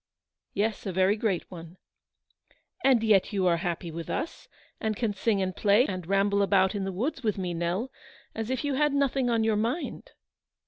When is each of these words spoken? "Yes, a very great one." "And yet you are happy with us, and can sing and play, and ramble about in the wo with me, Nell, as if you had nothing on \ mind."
"Yes, 0.55 0.87
a 0.87 0.91
very 0.91 1.15
great 1.15 1.51
one." 1.51 1.77
"And 2.83 3.03
yet 3.03 3.31
you 3.31 3.45
are 3.45 3.57
happy 3.57 3.91
with 3.91 4.09
us, 4.09 4.47
and 4.79 4.95
can 4.95 5.13
sing 5.13 5.43
and 5.43 5.55
play, 5.55 5.85
and 5.85 6.07
ramble 6.07 6.41
about 6.41 6.73
in 6.73 6.85
the 6.85 6.91
wo 6.91 7.11
with 7.23 7.37
me, 7.37 7.53
Nell, 7.53 7.91
as 8.33 8.49
if 8.49 8.63
you 8.63 8.73
had 8.73 8.93
nothing 8.95 9.29
on 9.29 9.43
\ 9.51 9.55
mind." 9.61 10.09